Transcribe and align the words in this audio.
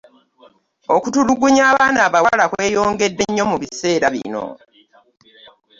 Okutulugunya 0.95 1.63
abaana 1.71 1.99
abawala 2.07 2.43
kweyonhedde 2.51 3.23
nnyo 3.27 3.45
mu 3.51 3.57
biseera 3.61 4.07
bino. 4.15 4.43